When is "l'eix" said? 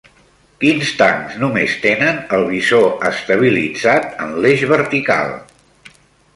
4.47-4.67